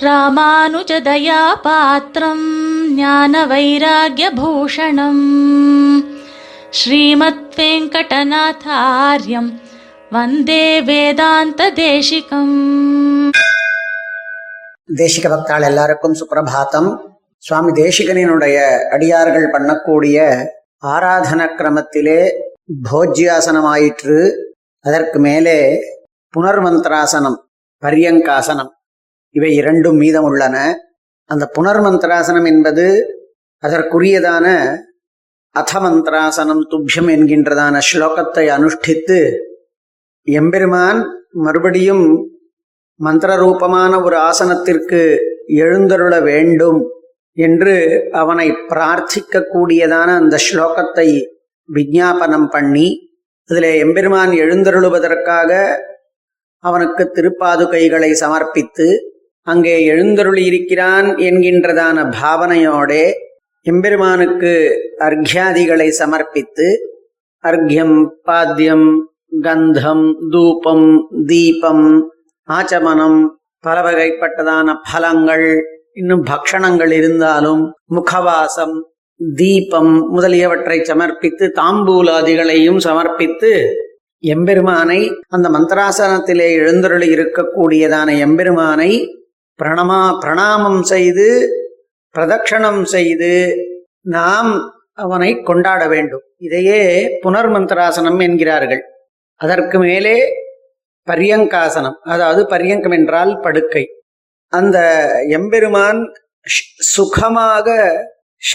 ராமானுஜதயாபாத்திரம் 0.00 2.44
ஞான 2.94 3.46
வைராகியபூஷணம் 3.46 5.22
ஸ்ரீமத் 6.70 7.54
வெங்கடநாதாரியம் 7.56 9.60
வந்தே 10.10 10.82
வேதாந்த 10.82 11.70
தேசிகம் 11.70 13.30
தேசிக 14.96 15.22
பக்தாள் 15.22 15.62
எல்லாருக்கும் 15.62 16.14
சுப்பிரபாத்தம். 16.14 17.00
சுவாமி 17.38 17.72
தேசிகனினுடைய 17.72 18.88
அடியார்கள் 18.88 19.50
பண்ணக்கூடிய 19.50 20.46
ஆராதன 20.82 21.48
கிரமத்திலே 21.58 22.30
போஜ்யாசனமாயிற்று. 22.92 24.30
அதற்கு 24.80 25.18
மேலே 25.18 25.82
புனர்மந்திராசனம் 26.36 27.36
பரியங்காசனம் 27.82 28.78
இவை 29.34 29.50
இரண்டும் 29.54 29.96
மீதம் 29.96 30.22
உள்ளன. 30.22 30.56
அந்த 31.30 31.44
புனர்மந்திராசனம் 31.56 32.44
என்பது 32.44 32.86
அதற்குரியதான 33.62 34.46
அதமந்திராசனம் 35.54 36.62
துப்யம் 36.72 37.10
என்கின்றதான 37.10 37.76
ஸ்லோகத்தை 37.90 38.44
அனுஷ்டித்து 38.48 39.18
எம்பெருமான் 40.26 41.00
மறுபடியும் 41.38 42.04
மந்திர 43.00 43.30
ரூபமான 43.36 43.92
ஒரு 44.00 44.16
ஆசனத்திற்கு 44.20 45.00
எழுந்தருள 45.56 46.14
வேண்டும் 46.20 46.80
என்று 47.36 47.74
அவனை 48.12 48.46
பிரார்த்திக்க 48.68 49.42
கூடியதான 49.52 50.08
அந்த 50.16 50.36
ஸ்லோகத்தை 50.38 51.08
விஜாபனம் 51.68 52.48
பண்ணி 52.48 52.88
அதில் 53.50 53.70
எம்பெருமான் 53.76 54.32
எழுந்தருளுவதற்காக 54.34 55.50
அவனுக்கு 56.64 57.04
திருப்பாதுகைகளை 57.14 58.10
சமர்ப்பித்து 58.14 58.88
அங்கே 59.46 59.74
எழுந்தருளி 59.84 60.42
இருக்கிறான் 60.44 61.08
என்கின்றதான 61.20 62.04
பாவனையோடே 62.16 63.04
எம்பெருமானுக்கு 63.66 64.52
அர்க்யாதிகளை 64.98 65.88
சமர்ப்பித்து 65.92 66.68
அர்க்யம் 67.44 67.98
பாத்தியம் 68.24 68.88
கந்தம் 69.44 70.06
தூபம் 70.32 70.88
தீபம் 71.26 71.86
ஆச்சமனம் 72.48 73.20
பல 73.64 73.76
வகைப்பட்டதான 73.80 74.74
பலங்கள் 74.86 75.46
இன்னும் 75.92 76.24
பக்ஷணங்கள் 76.24 76.92
இருந்தாலும் 76.92 77.62
முகவாசம் 77.88 78.76
தீபம் 79.20 79.94
முதலியவற்றை 80.10 80.78
சமர்ப்பித்து 80.82 81.46
தாம்பூலாதிகளையும் 81.56 82.80
சமர்ப்பித்து 82.80 83.52
எம்பெருமானை 84.24 85.00
அந்த 85.28 85.46
மந்திராசனத்திலே 85.48 86.48
எழுந்தருளி 86.56 87.08
இருக்கக்கூடியதான 87.08 88.16
எம்பெருமானை 88.18 88.90
பிரணமா 89.60 90.00
பிரணாமம் 90.20 90.82
செய்து 90.82 91.26
பிரதட்சணம் 92.14 92.82
செய்து 92.84 93.32
நாம் 94.00 94.52
அவனை 94.92 95.42
கொண்டாட 95.42 95.88
வேண்டும். 95.88 96.24
இதையே 96.36 96.80
புனர்மந்திராசனம் 97.24 98.20
என்கிறார்கள். 98.20 98.82
அதற்கு 99.36 99.78
மேலே 99.78 100.16
பரியங்காசனம் 101.08 101.98
அதாவது 102.02 102.42
பரியங்கம் 102.56 102.92
என்றால் 102.92 103.40
படுக்கை. 103.40 103.84
அந்த 104.52 104.78
எம்பெருமான் 105.28 106.00
சுகமாக 106.94 107.68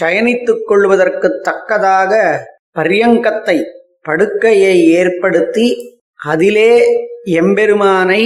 சயனித்துக் 0.00 0.64
கொள்வதற்கு 0.66 1.40
தக்கதாக 1.40 2.12
பரியங்கத்தை 2.72 3.58
படுக்கையை 4.00 4.76
ஏற்படுத்தி 5.00 5.68
அதிலே 6.20 6.72
எம்பெருமானை 7.24 8.22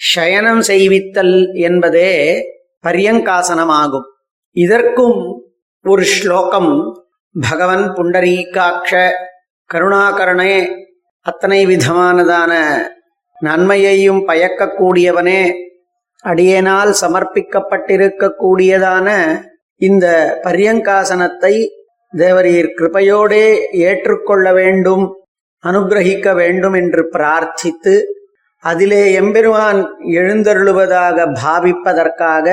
சயனம் 0.00 0.60
செய்வித்தல் 0.60 1.50
என்பதே 1.60 2.44
பரியங்காசனமாகும். 2.84 4.06
இதற்கும் 4.56 5.38
ஒரு 5.84 6.02
ஸ்லோகம் 6.02 6.98
பகவன் 7.34 7.94
புண்டரீகாட்ச 7.94 9.14
கருணாகரணே 9.70 10.68
அத்தனை 11.26 11.66
விதமானதான 11.66 12.82
நன்மையையும் 13.38 14.28
பயக்கக்கூடியவனே 14.28 15.68
அடியேனால் 16.24 16.92
சமர்ப்பிக்கப்பட்டிருக்கக்கூடியதான 17.00 19.08
இந்த 19.80 20.36
பரியங்காசனத்தை 20.44 21.54
தேவரீர் 22.12 22.70
கிருபையோடே 22.78 23.72
ஏற்றுக்கொள்ள 23.72 24.52
வேண்டும் 24.52 25.16
அனுகிரகிக்க 25.64 26.34
வேண்டும் 26.34 26.72
என்று 26.72 27.08
பிரார்த்தித்து 27.12 28.19
அதிலே 28.64 29.02
எம்பெருமான் 29.14 29.80
எழுந்தருளுவதாக 30.14 31.26
பாவிப்பதற்காக 31.42 32.46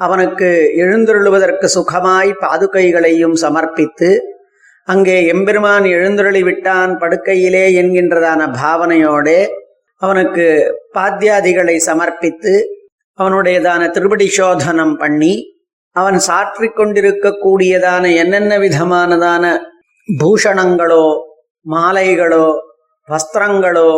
அவனுக்கு 0.00 0.48
எழுந்தருளுவதற்கு 0.76 1.66
சுகமாய் 1.68 2.30
பாதுகைகளையும் 2.42 3.36
சமர்ப்பித்து 3.36 4.10
அங்கே 4.88 5.16
எம்பெருமான் 5.26 5.84
எழுந்தருளி 5.88 6.42
விட்டான் 6.42 6.92
படுக்கையிலே 6.98 7.64
என்கின்றதான 7.74 8.48
பாவனையோடே 8.56 9.40
அவனுக்கு 10.02 10.46
பாத்தியாதிகளை 10.92 11.76
சமர்ப்பித்து 11.80 12.54
அவனுடையதான 13.18 13.82
திருப்படி 13.90 14.26
சோதனம் 14.28 14.96
பண்ணி 14.96 15.34
அவன் 15.96 16.18
சாற்றிக் 16.20 16.76
கொண்டிருக்கக்கூடியதான 16.76 18.04
என்னென்ன 18.14 18.52
விதமானதான 18.58 19.44
பூஷணங்களோ 20.08 21.04
மாலைகளோ 21.66 22.46
வஸ்திரங்களோ 23.08 23.90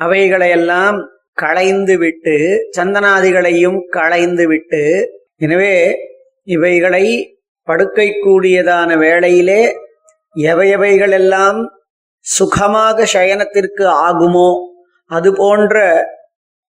அவைகளையெல்லாம் 0.00 0.96
களைந்து 1.34 1.94
விட்டு 1.96 2.34
சந்தனாதிகளையும் 2.78 3.78
களைந்து 3.90 4.44
விட்டு 4.46 4.82
எனவே 5.36 5.74
இவைகளை 6.46 7.04
படுக்கை 7.68 8.08
கூடியதான 8.16 8.90
வேளையிலே 8.96 9.62
எவையவைகளெல்லாம் 10.36 11.58
சுகமாக 12.24 13.06
சயனத்திற்கு 13.14 13.84
ஆகுமோ 14.06 14.50
அது 15.10 15.28
போன்ற 15.32 15.76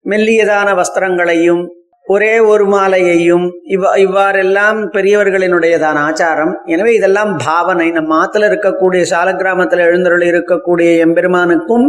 மெல்லியதான 0.05 0.69
வஸ்திரங்களையும் 0.75 1.63
ஒரே 2.07 2.33
ஒரு 2.39 2.65
மாலையையும் 2.65 3.45
இவ் 3.65 3.85
இவ்வாறெல்லாம் 3.97 4.79
பெரியவர்களினுடையதான 4.95 6.01
ஆச்சாரம். 6.07 6.53
எனவே 6.65 6.91
இதெல்லாம் 6.93 7.31
பாவனை. 7.45 7.87
நம்ம 7.91 8.17
ஆத்துல 8.23 8.49
இருக்கக்கூடிய 8.49 9.01
சால 9.03 9.31
கிராமத்துல 9.31 9.85
எழுந்தருள் 9.89 10.25
இருக்கக்கூடிய 10.31 10.89
எம்பெருமானுக்கும் 11.05 11.87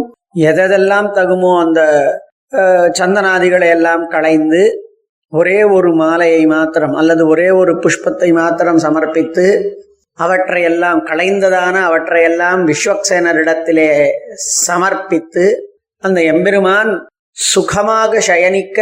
எதெல்லாம் 0.51 1.09
தகுமோ 1.15 1.53
அந்த 1.65 1.81
சந்தனாதிகளை 3.01 3.69
எல்லாம் 3.69 4.05
களைந்து 4.09 4.63
ஒரே 5.33 5.59
ஒரு 5.77 5.91
மாலையை 5.95 6.43
மாத்திரம் 6.47 6.95
அல்லது 6.95 7.23
ஒரே 7.27 7.49
ஒரு 7.51 7.73
புஷ்பத்தை 7.85 8.29
மாத்திரம் 8.33 8.79
சமர்ப்பித்து 8.79 9.47
அவற்றையெல்லாம் 10.19 11.01
களைந்ததான 11.07 11.77
அவற்றையெல்லாம் 11.81 12.61
விஸ்வக்சேனரிடத்திலே 12.67 13.91
சமர்ப்பித்து 14.67 15.47
அந்த 16.03 16.21
எம்பெருமான் 16.23 16.93
சுகமாக 17.37 18.21
சயனிக்க 18.21 18.81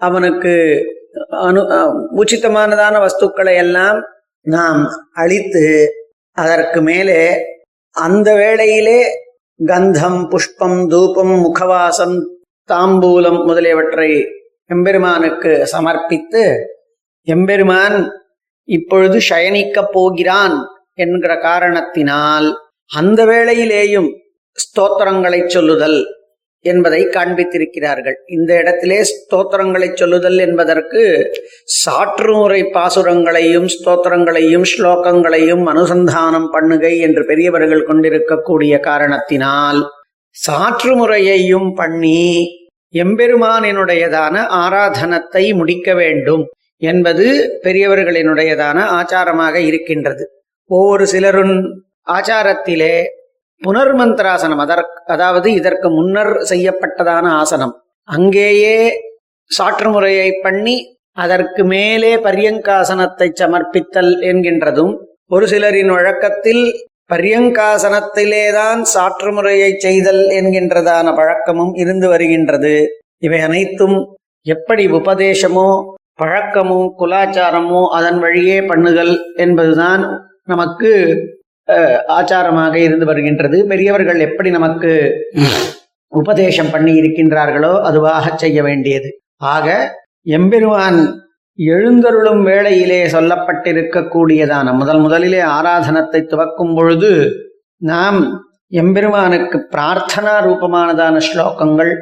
அவனுக்கு 0.00 0.52
அனு 1.46 1.60
உச்சிதமானதான 2.16 2.94
வஸ்துக்களை 3.04 3.54
எல்லாம் 3.54 3.98
நாம் 4.46 4.80
அழித்து 5.12 5.64
அதற்கு 6.36 6.80
மேலே 6.80 7.20
அந்த 7.96 8.34
வேளையிலே 8.34 9.00
கந்தம் 9.60 10.28
புஷ்பம் 10.28 10.80
தூபம் 10.86 11.34
முகவாசம் 11.44 12.16
தாம்பூலம் 12.68 13.40
முதலியவற்றை 13.44 14.10
எம்பெருமானுக்கு 14.70 15.52
சமர்ப்பித்து 15.64 16.42
எம்பெருமான் 17.26 17.96
இப்பொழுது 18.68 19.18
சயனிக்கப் 19.28 19.92
போகிறான் 19.92 20.56
என்கிற 20.94 21.32
காரணத்தினால் 21.38 22.48
அந்த 22.90 23.24
வேளையிலேயும் 23.24 24.10
ஸ்தோத்திரங்களை 24.58 25.40
சொல்லுதல். 25.46 26.00
என்பதை 26.70 27.00
காண்பித்திருக்கிறார்கள். 27.16 28.16
இந்த 28.36 28.50
இடத்திலே 28.62 28.98
ஸ்தோத்திரங்களை 29.10 29.88
சொல்லுதல் 30.00 30.38
என்பதற்கு 30.46 31.02
சாற்றுமுறை 31.82 32.60
பாசுரங்களையும் 32.76 33.68
ஸ்தோத்திரங்களையும் 33.74 34.66
ஸ்லோகங்களையும் 34.72 35.64
அனுசந்தானம் 35.72 36.48
பண்ணுகை 36.54 36.94
என்று 37.06 37.24
பெரியவர்கள் 37.30 37.86
கொண்டிருக்கக்கூடிய 37.88 38.74
காரணத்தினால் 38.88 39.80
சாற்றுமுறையையும் 40.36 41.70
பண்ணி 41.80 42.22
எம்பெருமானினுடையதான 42.94 44.34
ஆராதனத்தை 44.62 45.44
முடிக்க 45.60 45.88
வேண்டும் 45.94 46.44
என்பது 46.90 47.26
பெரியவர்களினுடையதான 47.64 48.78
ஆச்சாரமாக 48.98 49.56
இருக்கின்றது. 49.70 50.24
ஒவ்வொரு 50.70 51.04
சிலரும் 51.06 51.56
ஆச்சாரத்திலே 52.16 52.94
புனர்மந்திராசனம் 53.62 54.62
அதற்கு 54.64 54.98
அதாவது 55.14 55.48
இதற்கு 55.52 55.88
முன்னர் 55.90 56.32
செய்யப்பட்டதான 56.50 57.26
ஆசனம். 57.42 57.74
அங்கேயே 58.08 58.76
சாற்று 59.50 59.88
முறையை 59.90 60.28
பண்ணி 60.42 60.76
அதற்கு 61.16 61.62
மேலே 61.64 62.12
பரியங்காசனத்தை 62.26 63.28
சமர்ப்பித்தல் 63.40 64.12
என்கின்றதும் 64.30 64.92
ஒரு 65.28 65.46
சிலரின் 65.46 65.92
வழக்கத்தில் 65.96 66.64
பரியங்காசனத்திலேதான் 67.12 68.80
சாற்று 68.94 69.30
முறையை 69.32 69.70
செய்தல் 69.78 70.22
என்கின்றதான 70.38 71.06
பழக்கமும் 71.14 71.72
இருந்து 71.74 72.06
வருகின்றது. 72.08 72.74
இவை 73.18 73.40
அனைத்தும் 73.40 73.96
எப்படி 74.46 74.84
உபதேசமோ 74.98 75.68
பழக்கமோ 76.22 76.80
குலாச்சாரமோ 77.00 77.82
அதன் 77.98 78.18
வழியே 78.18 78.58
பண்ணுதல் 78.60 79.14
என்பதுதான் 79.36 80.02
நமக்கு 80.44 80.92
ஆச்சாரமாக 82.18 82.74
இருந்து 82.76 83.06
வருகின்றது. 83.06 83.58
பெரியவர்கள் 83.66 84.20
எப்படி 84.20 84.50
நமக்கு 84.50 84.90
உபதேசம் 86.12 86.72
பண்ணி 86.72 86.92
இருக்கின்றார்களோ 87.00 87.72
அதுவாக 87.80 88.34
செய்ய 88.36 88.58
வேண்டியது. 88.62 89.08
ஆக 89.54 89.66
எம்பெருமான் 90.36 90.98
எழுந்தருளும் 91.58 92.42
வேளையிலே 92.42 93.00
சொல்லப்பட்டிருக்கக்கூடியதான 93.06 94.72
முதல் 94.72 94.98
முதலிலே 94.98 95.40
ஆராதனத்தை 95.56 96.20
துவக்கும் 96.22 96.74
பொழுது 96.74 97.10
நாம் 97.82 98.18
எம்பெருமானுக்கு 98.72 99.58
பிரார்த்தனா 99.72 100.34
ரூபமானதான 100.46 101.16
ஸ்லோகங்கள் 101.28 101.92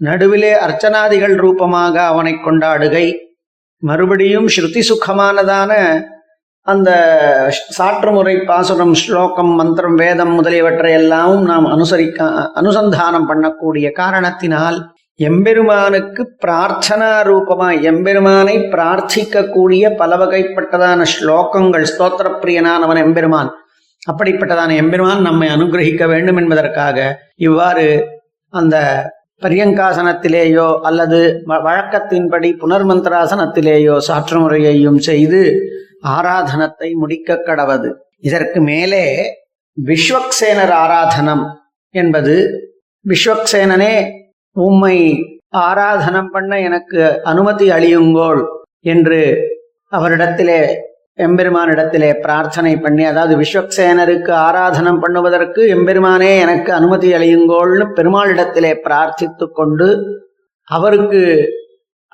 நடுவிலே 0.00 0.52
அர்ச்சனாதிகள் 0.64 1.34
ரூபமாக 1.34 1.94
அவனை 2.04 2.32
கொண்டாடுகை 2.44 3.06
மறுபடியும் 3.82 4.48
ஸ்ருதி 4.48 4.82
சுகமானதான 4.88 5.72
அந்த 6.66 6.90
சாற்றுமுறை 7.76 8.44
பாசுரம் 8.44 8.94
ஸ்லோகம் 8.94 9.54
மந்திரம் 9.54 9.94
வேதம் 9.94 10.34
முதலியவற்றை 10.34 10.92
எல்லாம் 10.92 11.42
நாம் 11.42 11.66
அனுசரிக்க 11.66 12.20
அனுசந்தானம் 12.56 13.28
பண்ணக்கூடிய 13.28 13.92
காரணத்தினால் 13.92 14.78
எம்பெருமானுக்கு 15.20 16.36
பிரார்த்தனா 16.46 17.10
ரூபமா 17.22 17.82
எம்பெருமானை 17.82 18.58
பிரார்த்திக்கக்கூடிய 18.72 19.96
பல 19.96 20.16
வகைப்பட்டதான 20.16 21.06
ஸ்லோகங்கள் 21.12 21.86
ஸ்தோத்திர 21.92 22.28
பிரியனானவன் 22.42 22.96
எம்பெருமான். 22.98 23.50
அப்படிப்பட்டதான 24.12 24.76
எம்பெருமான் 24.76 25.20
நம்மை 25.20 25.48
அனுகிரகிக்க 25.48 26.06
வேண்டும் 26.06 26.36
என்பதற்காக 26.36 26.96
இவ்வாறு 27.36 27.86
அந்த 28.52 28.76
பரியங்காசனத்திலேயோ 29.42 30.78
அல்லது 30.80 31.20
வ- 31.46 31.62
வழக்கத்தின்படி 31.64 32.50
புனர்மந்திராசனத்திலேயோ 32.60 33.98
சாற்று 33.98 34.40
முறையையும் 34.40 34.98
செய்து 34.98 35.42
ஆராதனத்தை 36.02 36.92
முடிக்க 36.94 37.38
கடவது. 37.46 37.90
இதற்கு 38.18 38.60
மேலே 38.60 39.04
விஸ்வக்சேனர் 39.76 40.70
ஆராதனம் 40.70 41.44
என்பது 41.94 42.34
விஸ்வக்சேனனே 43.04 43.94
உம்மை 44.56 44.96
ஆராதனம் 45.56 46.30
பண்ண 46.30 46.60
எனக்கு 46.60 47.20
அனுமதி 47.24 47.70
அளியுங்கோள் 47.70 48.42
என்று 48.80 49.20
அவரிடத்திலே 49.92 50.60
எம்பெருமானிடத்திலே 51.18 52.10
பிரார்த்தனை 52.20 52.72
பண்ணி 52.76 53.04
அதாவது 53.04 53.34
விஸ்வக்சேனருக்கு 53.36 54.32
ஆராதனம் 54.32 55.00
பண்ணுவதற்கு 55.02 55.62
எம்பெருமானே 55.68 56.38
எனக்கு 56.38 56.72
அனுமதி 56.72 57.12
அளியுங்கோள்னு 57.12 57.86
பெருமாளிடத்திலே 57.92 58.72
பிரார்த்தித்து 58.84 59.50
கொண்டு 59.52 59.88
அவருக்கு 60.68 61.20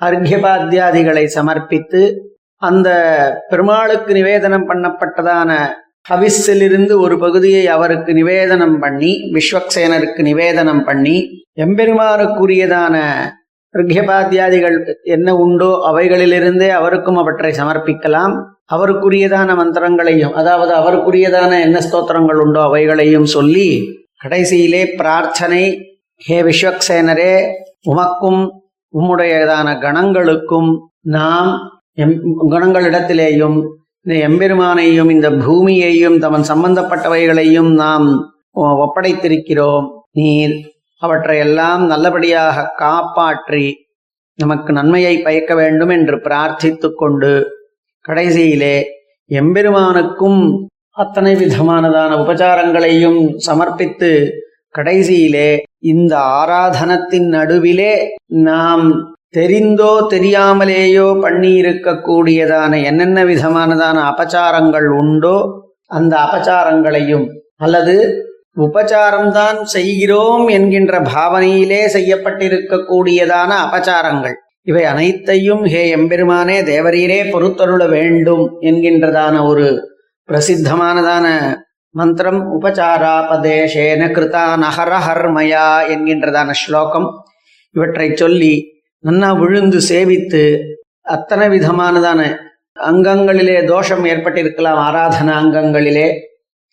அர்க்யபாத்தியாதிகளை 0.01 1.25
சமர்ப்பித்து 1.27 2.01
அந்த 2.61 2.89
பெருமாளுக்கு 3.49 4.13
நிவேதனம் 4.13 4.69
பண்ணப்பட்டதான 4.69 5.69
ஹவிஸிலிருந்து 6.09 6.99
ஒரு 6.99 7.19
பகுதியை 7.19 7.67
அவருக்கு 7.67 8.13
நிவேதனம் 8.13 8.79
பண்ணி 8.79 9.31
விஸ்வக்சேனருக்கு 9.33 10.21
நிவேதனம் 10.21 10.83
பண்ணி 10.83 11.45
எம்பெருமானுக்குரியதான 11.53 12.95
ரிக்யபாத்தியாதிகள் 13.77 14.95
என்ன 15.03 15.35
உண்டோ 15.35 15.81
அவைகளிலிருந்தே 15.91 16.69
அவருக்கும் 16.69 17.15
அவற்றை 17.15 17.51
சமர்ப்பிக்கலாம். 17.51 18.41
அவருக்குரியதான 18.73 19.55
மந்திரங்களையும் 19.55 20.31
அதாவது 20.31 20.73
அவருக்குரியதான 20.73 21.59
என்ன 21.59 21.79
ஸ்தோத்திரங்கள் 21.79 22.39
உண்டோ 22.39 22.61
அவைகளையும் 22.61 23.23
சொல்லி 23.23 23.97
கடைசியிலே 24.25 24.95
பிரார்த்தனை 24.97 25.93
ஹே 26.17 26.41
விஸ்வக்சேனரே 26.41 27.55
உமக்கும் 27.85 28.49
உம்முடையதான 28.93 29.77
கணங்களுக்கும் 29.79 30.77
நாம் 31.01 31.78
எம் 31.99 32.15
குணங்களிடத்திலேயும் 32.51 33.57
இந்த 34.05 34.27
எம்பெருமானையும் 34.27 35.09
இந்த 35.09 35.31
பூமியையும் 35.31 36.17
தமன் 36.17 36.45
சம்பந்தப்பட்டவைகளையும் 36.47 37.71
நாம் 37.73 38.07
ஒ- 38.51 38.77
ஒப்படைத்திருக்கிறோம். 38.83 39.87
நீர் 40.11 40.55
அவற்றையெல்லாம் 41.01 41.85
நல்லபடியாக 41.85 42.73
காப்பாற்றி 42.77 43.65
நமக்கு 44.39 44.73
நன்மையை 44.73 45.21
பயக்க 45.21 45.55
வேண்டும் 45.55 45.89
என்று 45.89 46.17
பிரார்த்தித்து 46.17 46.89
கொண்டு 46.93 47.31
கடைசியிலே 48.05 48.75
எம்பெருமானுக்கும் 49.29 50.41
அத்தனை 50.97 51.35
விதமானதான 51.35 52.11
உபச்சாரங்களையும் 52.15 53.19
சமர்ப்பித்து 53.37 54.11
கடைசியிலே 54.75 55.49
இந்த 55.85 56.13
ஆராதனத்தின் 56.35 57.27
நடுவிலே 57.27 57.93
நாம் 58.43 58.85
தெரிந்தோ 59.33 59.91
தெரியாமலேயோ 60.13 61.07
பண்ணியிருக்கக்கூடியதான 61.23 62.71
என்னென்ன 62.89 63.19
விதமானதான 63.25 63.97
அபச்சாரங்கள் 64.11 64.87
உண்டோ 65.01 65.37
அந்த 65.97 66.13
அபச்சாரங்களையும் 66.25 67.27
அல்லது 67.57 67.95
உபச்சாரம்தான் 68.65 69.59
செய்கிறோம் 69.73 70.45
என்கின்ற 70.47 70.93
பாவனையிலே 71.13 71.81
செய்யப்பட்டிருக்கக்கூடியதான 71.95 73.51
அபச்சாரங்கள். 73.65 74.35
இவை 74.69 74.83
அனைத்தையும் 74.91 75.63
ஹே 75.73 75.81
எம்பெருமானே 75.97 76.57
தேவரீரே 76.71 77.19
பொறுத்தருள 77.33 77.83
வேண்டும் 77.95 78.43
என்கின்றதான 78.69 79.35
ஒரு 79.45 79.67
பிரசித்தமானதான 80.29 81.27
மந்திரம். 81.95 82.41
உபச்சாராபதேஷேன 82.57 84.09
கிருதா 84.17 84.43
நகரஹர்மயா 84.65 85.67
என்கின்றதான 85.93 86.49
ஸ்லோகம். 86.63 87.07
இவற்றை 87.75 88.09
சொல்லி 88.23 88.53
நன்னா 89.03 89.29
விழுந்து 89.39 89.79
சேவித்து 89.89 90.43
அத்தனை 91.15 91.45
விதமானதான 91.49 92.21
அங்கங்களிலே 92.91 93.55
தோஷம் 93.65 94.03
ஏற்பட்டிருக்கலாம். 94.05 94.79
ஆராதனா 94.87 95.33
அங்கங்களிலே 95.43 96.07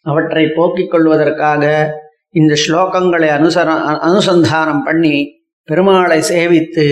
அவற்றை 0.06 0.44
போக்கிக் 0.56 0.90
கொள்வதற்காக 0.90 1.64
இந்த 2.40 2.55
ஸ்லோகங்களை 2.64 3.28
அனுசர 3.37 3.69
அனுசந்தானம் 4.08 4.82
பண்ணி 4.88 5.17
பெருமாளை 5.69 6.19
சேவித்து 6.32 6.87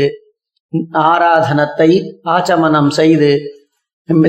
ஆராதனத்தை 1.10 1.90
ஆச்சமனம் 2.34 2.92
செய்து 2.98 3.32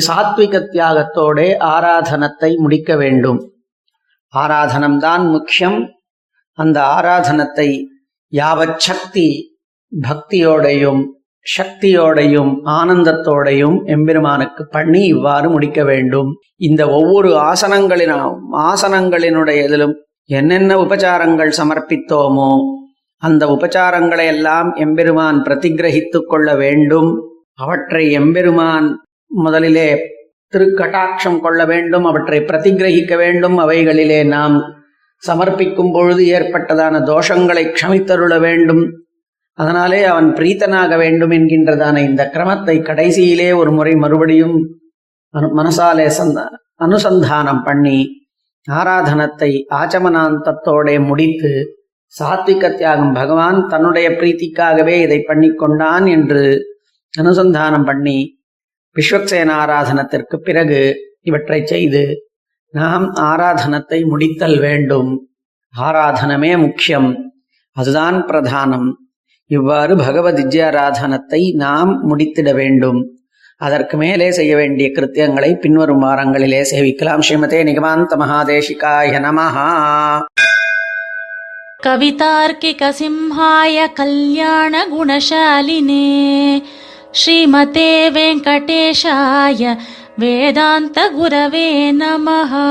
சாத்விக 0.07 0.59
தியாகத்தோடே 0.73 1.47
ஆராதனத்தை 1.73 2.49
முடிக்க 2.63 2.91
வேண்டும். 2.95 3.39
ஆராதனம்தான் 4.33 5.23
முக்கியம். 5.35 5.79
அந்த 6.57 6.77
ஆராதனத்தை 6.95 7.69
யாவச்சக்தி 8.33 9.27
பக்தியோடையும் 10.01 11.05
சக்தியோடையும் 11.57 12.57
ஆனந்தத்தோடையும் 12.65 13.83
எம்பெருமானுக்கு 13.85 14.67
பண்ணி 14.67 15.05
இவ்வாறு 15.05 15.49
முடிக்க 15.49 15.83
வேண்டும். 15.83 16.35
இந்த 16.55 16.89
ஒவ்வொரு 16.89 17.35
ஆசனங்களின் 17.35 18.35
ஆசனங்களினுடைய 18.51 19.63
இதிலும் 19.63 19.93
என்னென்ன 20.25 20.75
உபச்சாரங்கள் 20.75 21.51
சமர்ப்பித்தோமோ 21.57 22.59
அந்த 23.17 23.45
உபச்சாரங்களை 23.45 24.25
எல்லாம் 24.25 24.73
எம்பெருமான் 24.73 25.41
பிரதிகிரகித்து 25.41 26.19
கொள்ள 26.25 26.55
வேண்டும். 26.55 27.21
அவற்றை 27.53 28.11
எம்பெருமான் 28.11 29.05
முதலிலே 29.27 29.99
திருக்கட்டாட்சம் 30.57 31.39
கொள்ள 31.39 31.65
வேண்டும் 31.65 32.05
அவற்றை 32.05 32.39
பிரதிகிரகிக்க 32.39 33.17
வேண்டும். 33.17 33.59
அவைகளிலே 33.59 34.25
நாம் 34.25 34.61
சமர்ப்பிக்கும் 35.27 35.91
பொழுது 35.93 36.25
ஏற்பட்டதான 36.25 36.99
தோஷங்களை 36.99 37.73
க்ஷமித்தருள 37.73 38.39
வேண்டும். 38.39 39.04
அதனாலே 39.57 40.03
அவன் 40.03 40.33
பிரீத்தனாக 40.33 40.97
வேண்டும் 40.97 41.31
என்கின்றதான 41.31 41.97
இந்த 41.97 42.31
கிரமத்தை 42.33 42.81
கடைசியிலே 42.81 43.55
ஒரு 43.55 43.71
முறை 43.71 43.95
மறுபடியும் 43.95 44.57
அனு- 45.33 45.53
மனசாலே 45.55 46.07
சந்த 46.07 46.49
அனுசந்தானம் 46.79 47.63
பண்ணி 47.63 48.09
ஆராதனத்தை 48.71 49.65
ஆச்சமனாந்தத்தோடே 49.69 51.05
முடித்து 51.05 51.51
சாத்விக 52.19 52.75
தியாகம் 52.75 53.13
பகவான் 53.13 53.67
தன்னுடைய 53.67 54.09
பிரீத்திக்காகவே 54.09 55.01
இதை 55.01 55.21
பண்ணி 55.21 55.53
கொண்டான் 55.53 56.05
என்று 56.05 56.43
அனுசந்தானம் 57.17 57.85
பண்ணி 57.85 58.17
விஸ்வக்சேன 58.95 59.51
ஆராதனத்திற்கு 59.55 60.35
பிறகு 60.35 60.95
இவற்றை 61.21 61.65
செய்து 61.65 62.03
நாம் 62.73 63.13
ஆராதனத்தை 63.13 64.03
முடித்தல் 64.03 64.59
வேண்டும். 64.59 65.27
ஆராதனமே 65.73 66.57
முக்கியம். 66.57 67.31
அதுதான் 67.75 68.25
பிரதானம். 68.25 68.87
இவ்வாறு 69.47 69.95
பகவத் 69.95 70.39
வித்யாராதனத்தை 70.39 71.55
நாம் 71.55 72.09
முடித்திட 72.09 72.53
வேண்டும். 72.53 73.09
அதற்கு 73.57 73.97
மேலே 73.97 74.31
செய்ய 74.31 74.55
வேண்டிய 74.55 74.89
கிருத்தியங்களை 74.89 75.53
பின்வரும் 75.53 76.01
வாரங்களிலே 76.01 76.63
சேவிக்கலாம். 76.71 77.21
ஸ்ரீமதே 77.29 77.63
நிகமாந்த 77.63 78.15
மகாதேசிகாய 78.15 79.19
நமஹா. 79.19 80.21
கவிதார்க்கிக 81.83 82.93
சிம்ஹாய 82.99 83.93
கல்யாண 83.93 84.85
குணசாலினே 84.85 86.63
ஸ்ரீமதே 87.11 88.09
வெங்கடேஷாய 88.09 89.77
வேதாந்த 90.17 91.11
குரவே 91.19 91.95
நமஹா. 91.99 92.67